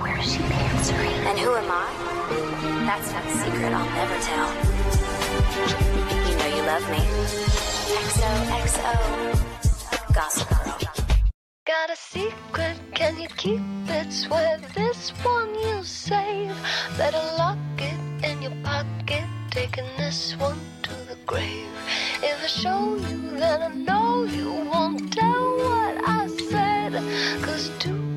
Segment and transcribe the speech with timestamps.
[0.00, 1.18] Where's she answering?
[1.28, 1.88] And who am I?
[2.86, 4.48] That's not a secret I'll never tell.
[6.28, 7.02] You know you love me.
[8.06, 8.94] XOXO.
[10.14, 10.78] Gossip Girl.
[11.66, 14.12] Got a secret, can you keep it?
[14.12, 16.56] Swear this one you'll save.
[16.96, 21.68] Better lock it in your pocket, taking this one to the grave.
[22.22, 26.92] If I show you, then I know you won't tell what I said.
[27.42, 28.07] Cause two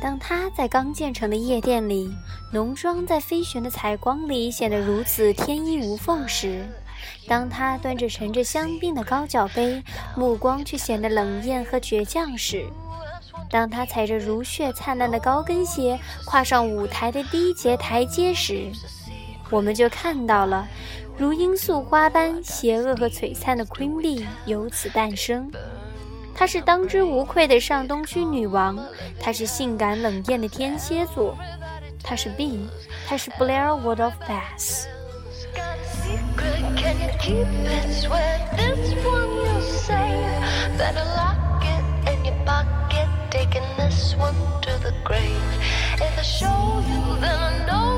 [0.00, 2.12] 当他在刚建成的夜店里，
[2.52, 6.66] 浓妆在飞旋的彩光里显得如此天衣无缝时，
[7.28, 9.82] 当他端着盛着香槟的高脚杯，
[10.16, 12.66] 目光却显得冷艳和倔强时，
[13.48, 18.72] 当他踩着如血灿烂的高跟鞋跨上舞台的第一节台阶时，
[19.50, 20.66] 我们就看到了
[21.16, 25.48] 如罂粟花般邪恶和璀璨的 Queen Bee 由此诞生。
[26.42, 28.76] 她是当之无愧的上东区女王，
[29.20, 31.38] 她是性感冷艳的天蝎座，
[32.02, 32.68] 她是 B，
[33.06, 34.86] 她是 Blair Wood of Bass
[43.30, 45.22] Taking this one to the grave.
[45.96, 47.91] If I show you, then I know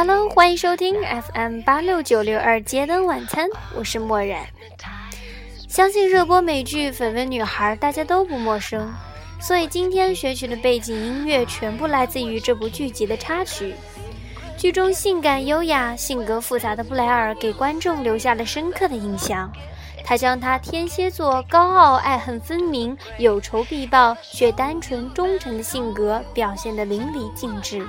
[0.00, 4.46] Hello，欢迎收听 FM 八六九六二街灯晚餐，我是漠然。
[5.66, 8.94] 相信热播美剧《绯闻女孩》大家都不陌生，
[9.40, 13.74] 所以今天选取的背景音乐全部来自于这部剧集的插曲。
[14.56, 19.52] 剧中性感优雅、性格复杂的布莱尔给观众留下了深刻的印象。
[20.04, 27.84] 他将他天蝎座高傲、爱恨分明、有仇必报却单纯忠诚的性格表现得淋漓尽致。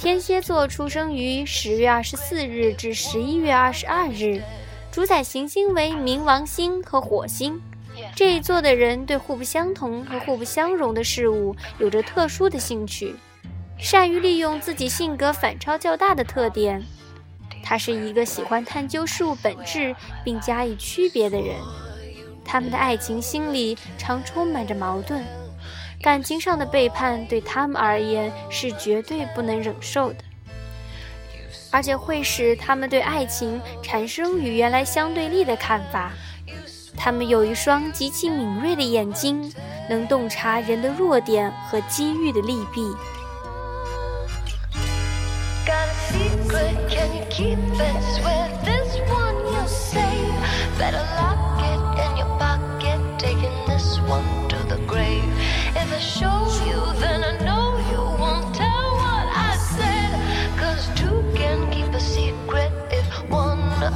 [0.00, 4.42] 天蝎座出生于十月二十四日至十一月二十二日，
[4.90, 7.60] 主宰行星为冥王星和火星。
[8.16, 13.14] 这一座的人对互不相同和互不相容的事物有着特殊的兴趣，
[13.76, 16.82] 善于利用自己性格反差较大的特点。
[17.62, 19.94] 他是一个喜欢探究事物本质
[20.24, 21.54] 并加以区别的人。
[22.42, 25.22] 他们的爱情心里常充满着矛盾。
[26.02, 30.16] 感情上的背叛对他们而言是绝对不能忍受的，
[31.70, 36.10] 而且会使他们对爱情产生与原来相对立的看法。
[36.96, 39.52] 他们有一双极其敏锐的眼睛，
[39.88, 42.82] 能洞察人的弱点和机遇的利弊。
[45.66, 48.39] Got a secret, can you keep it?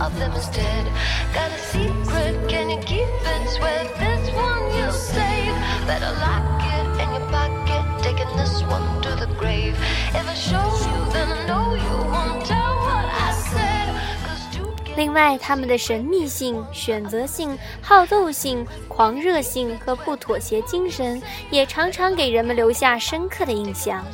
[0.05, 0.85] Of them is dead.
[1.33, 3.49] Got a secret, can you keep it?
[3.57, 5.55] Swear this one you'll save.
[5.87, 9.75] Better lock it in your pocket, taking this one to the grave.
[10.13, 13.89] If I show you, then I know you won't tell what I said.
[14.27, 24.05] Cause two can 另外，他们的神秘性、选择性、好斗性、狂热性和不妥协精神，也常常给人们留下深刻的印象。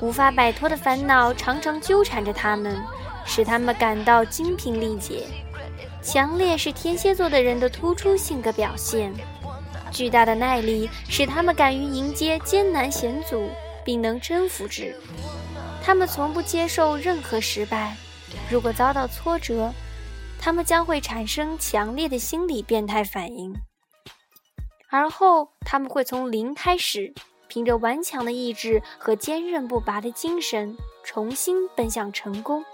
[0.00, 2.76] 无法摆脱的烦恼常常纠缠着他们，
[3.26, 5.26] 使他们感到精疲力竭。
[6.00, 9.12] 强烈是天蝎座的人的突出性格表现，
[9.90, 13.50] 巨大的耐力使他们敢于迎接艰难险阻，
[13.84, 14.94] 并能征服之。
[15.82, 17.96] 他们从不接受任何失败，
[18.48, 19.72] 如果遭到挫折，
[20.38, 23.52] 他们将会产生强烈的心理变态反应，
[24.90, 27.12] 而后他们会从零开始，
[27.48, 32.64] 凭着顽强的意志和坚韧不拔的精神，重新奔向成功。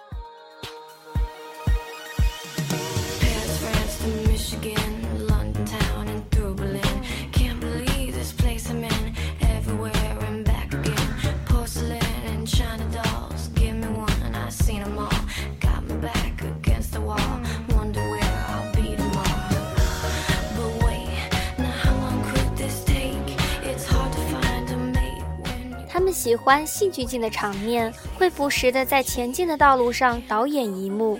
[26.12, 31.18] 喜欢戏剧性的场面，会不时地在前进的道路上导演一幕。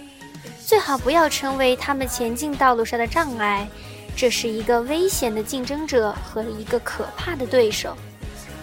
[0.64, 3.68] 最好不要成为他们前进道路上的障碍，
[4.16, 7.96] 这是一个危险的竞争者和一个可怕的对手，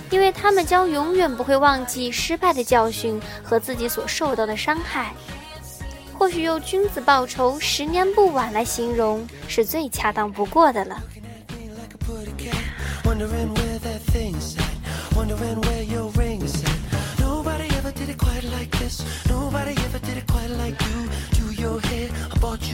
[0.10, 5.14] 因为他们将永远不会忘记失败的教训和自己所受到的伤害。
[6.18, 11.02] 或许用“君子报仇，十年不晚”来形容是最恰当不过的了。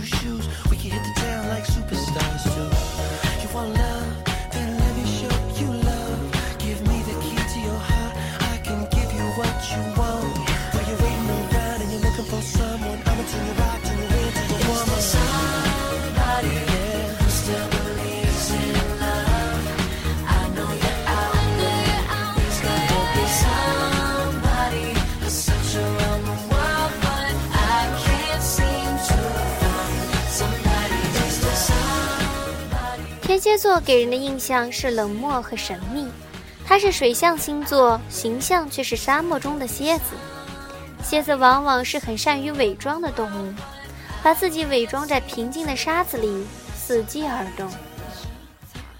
[0.05, 0.47] Shoes.
[0.69, 1.14] We can hit the
[33.45, 36.07] 蝎座给人的印象是冷漠和神秘，
[36.65, 40.15] 它是水象星座，形象却是沙漠中的蝎子。
[41.03, 43.53] 蝎子往往是很善于伪装的动物，
[44.23, 46.43] 把自己伪装在平静的沙子里，
[46.75, 47.69] 伺机而动。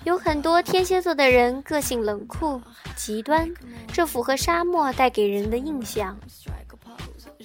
[0.03, 2.62] 有很多天蝎座的人个性冷酷、
[2.95, 3.51] 极端，
[3.92, 6.15] 这符合沙漠带给人的印象。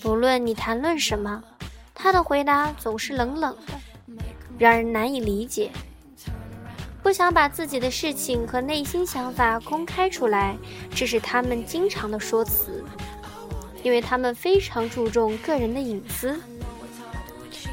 [0.02, 1.42] 不论你谈论什么，
[1.94, 3.72] 他的回答总是冷冷的，
[4.58, 5.70] 让人难以理解。
[7.02, 10.56] 不想把自己的事情和内心想法公开出来，
[10.94, 12.84] 这是他们经常的说辞，
[13.82, 16.38] 因为他们非常注重个人的隐私。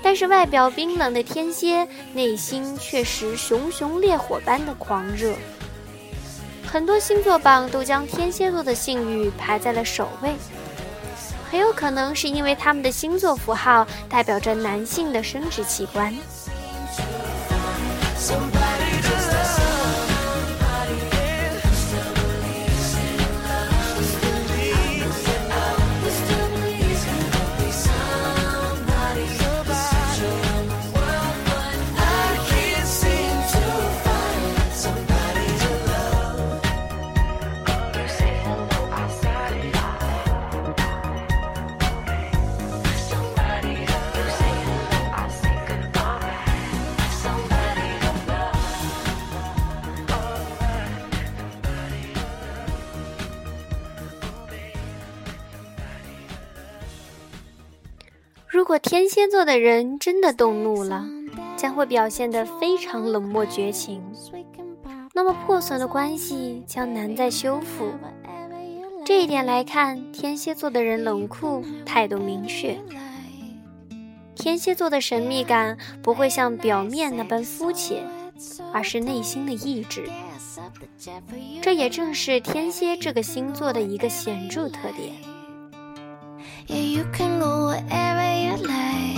[0.02, 5.34] 但是外表冰冷的天蝎，内心却是熊熊烈火般的狂热。
[6.66, 10.34] 很多星座榜都将天蝎座的性欲排在了首位，
[11.52, 16.14] 很有可能是因为他们的星座符号代表着男性的生殖器官。
[58.68, 61.08] 果天蝎座的人真的动怒了，
[61.56, 64.04] 将会表现得非常冷漠绝情，
[65.14, 67.94] 那么破损的关系将难再修复。
[69.06, 72.78] 这一点来看，天蝎座的人冷酷，态度明确。
[74.36, 78.04] 天蝎座的神秘感不会像表面那般肤浅，
[78.74, 80.10] 而是内心的意志。
[81.62, 85.14] 这也正是天蝎这个星座的一个显著特点。
[86.68, 89.17] Yeah, you can go wherever you like.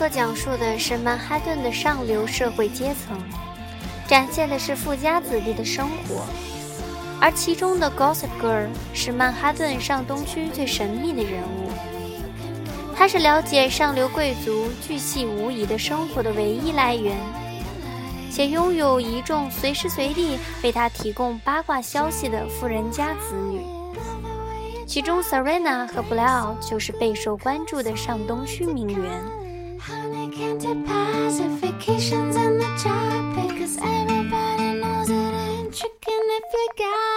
[0.00, 3.22] 所讲述的是曼哈顿的上流社会阶层，
[4.08, 6.24] 展现的是富家子弟的生活，
[7.20, 11.70] 而其中的 Gossip Girl 是曼哈顿上东区最神秘的人物。
[12.96, 17.14] 她是了解上流贵族巨细无遗的生活的唯一来源，
[18.32, 23.60] 且拥有一众随时随地为她提供八卦消息的富人家子女。
[24.86, 29.39] 其中，Serena 和 Blair 就是备受关注的上东区名媛。
[29.82, 33.58] Honey, can't deposit vacations in the tropics.
[33.58, 37.09] Cause everybody knows it ain't tricking if you got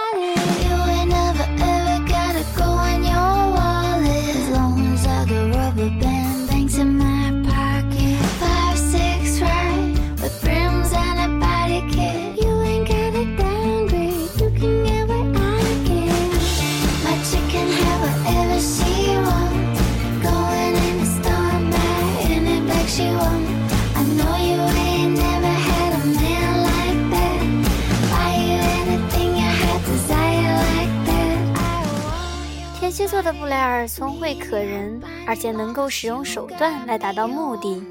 [32.84, 37.82] 天蝎座的布莱尔聪慧可人，而且能够使用手段来达到目的。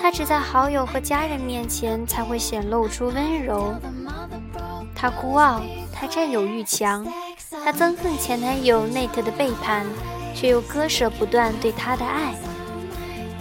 [0.00, 3.74] 他只在好友和家人面前才会显露出温柔，
[4.94, 5.60] 他孤傲，
[5.92, 7.06] 他占有欲强，
[7.62, 9.84] 他憎恨前男友 Nate 的背叛，
[10.34, 12.32] 却又割舍不断对他的爱。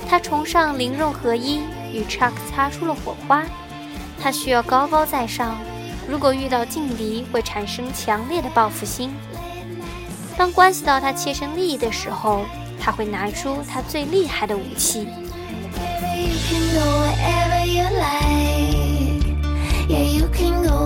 [0.10, 1.62] 他崇尚灵肉合一，
[1.94, 3.46] 与 Chuck 擦出了火花。
[4.22, 5.56] 他需要高高在上，
[6.06, 9.10] 如果遇到劲敌，会产生强烈的报复心。
[10.34, 12.46] 当关系到他切身利益的时候，
[12.80, 15.08] 他会拿出他最厉害的武器。
[15.76, 19.24] Baby, you can go wherever you like.
[19.88, 20.83] Yeah, you can go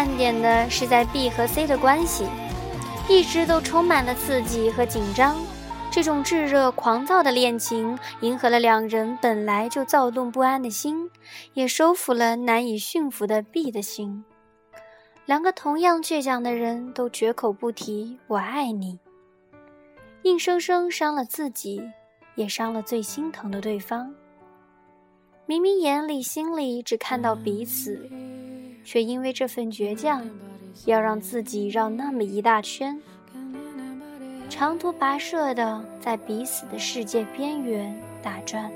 [0.00, 2.26] 看点的是在 B 和 C 的关系，
[3.06, 5.36] 一直都充满了刺激和紧张。
[5.90, 11.10] 这种炙热狂躁的恋情，迎合了两人本来就躁动不安的心，
[11.52, 14.24] 也收服了难以驯服的 B 的心。
[15.26, 18.98] 两个同样倔强的人都绝口不提“我爱你”，
[20.24, 21.82] 硬生生伤了自己，
[22.36, 24.14] 也伤了最心疼的对方。
[25.44, 28.08] 明明眼里心里只看到彼此。
[28.84, 30.22] 却因为这份倔强，
[30.86, 33.00] 要让自己绕那么一大圈，
[34.48, 38.70] 长途跋涉的在彼此的世界边缘打转。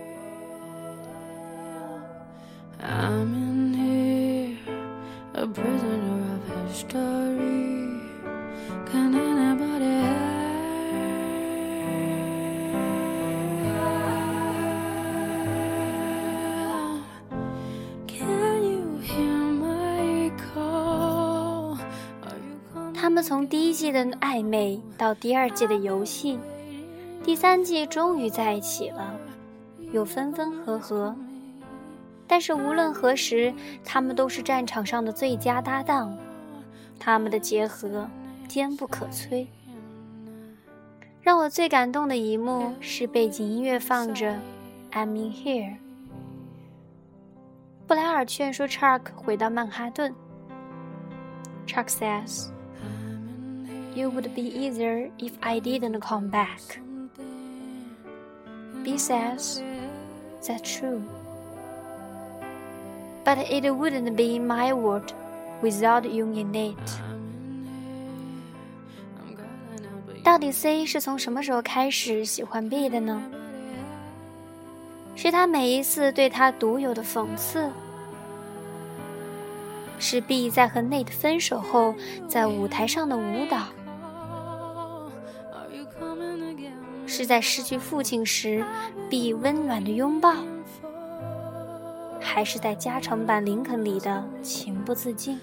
[23.24, 26.38] 从第一季的暧昧到第二季的游戏，
[27.22, 29.18] 第三季终于在一起了，
[29.92, 31.16] 有分分合合。
[32.26, 33.50] 但是无论何时，
[33.82, 36.14] 他们都是战场上的最佳搭档，
[37.00, 38.06] 他们的结合
[38.46, 39.46] 坚不可摧。
[41.22, 44.32] 让我最感动的一幕是背景音乐放着
[44.92, 45.70] 《I'm in Here》，
[47.86, 50.14] 布莱尔劝说 Chuck 回到曼哈顿。
[51.66, 52.53] Chuck says.
[53.95, 56.79] It would be easier if I didn't come back.
[58.83, 59.61] B says,
[60.45, 61.01] That's true.
[63.25, 65.13] But it wouldn't be my world
[65.61, 66.77] without you in it.
[70.23, 73.21] 到底 C 是从什么时候开始喜欢 B 的呢？
[75.15, 77.69] 是他每一次对他独有的讽刺，
[79.97, 81.95] 是 B 在和 Nate 分手后
[82.27, 83.65] 在舞台上的舞蹈。
[87.16, 88.64] 是在失去父亲时
[89.08, 90.34] 必温暖的拥抱，
[92.20, 95.38] 还是在加长版林肯里的情不自禁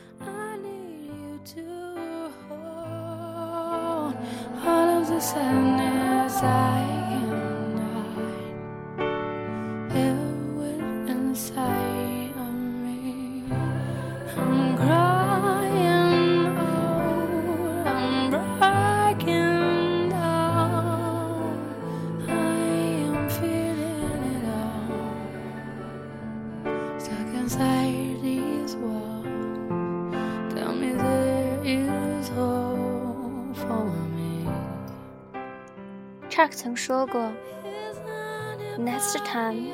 [5.21, 7.00] ？Sadness I
[36.51, 37.31] 曾说过
[38.77, 39.67] ，Next time,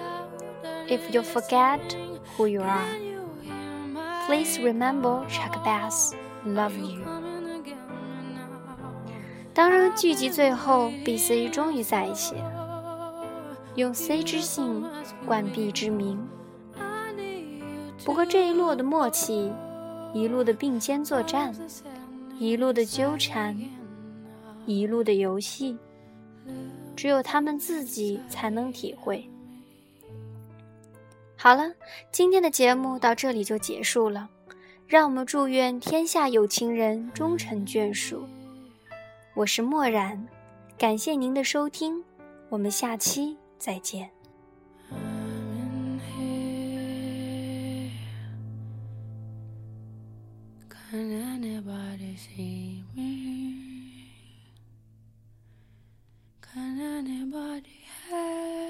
[0.87, 1.79] if you forget
[2.35, 2.87] who you are,
[4.25, 6.13] please remember Chuck Bass
[6.45, 7.01] love you。
[9.53, 12.35] 当然，剧集最后，B、C 终于在一起，
[13.75, 14.85] 用 C 之姓
[15.25, 16.27] 冠 B 之名。
[18.05, 19.51] 不过这一路的默契，
[20.13, 21.53] 一路的并肩作战，
[22.37, 23.59] 一路的纠缠，
[24.65, 25.77] 一路的游戏，
[26.95, 29.27] 只有他们自己才能体会。
[31.35, 31.71] 好了，
[32.11, 34.29] 今天的节目到这里就结束了，
[34.87, 38.27] 让我们祝愿天下有情人终成眷属。
[39.35, 40.27] 我是漠然，
[40.77, 42.03] 感谢您的收听，
[42.49, 44.09] 我们下期再见。
[56.57, 58.66] than anybody else.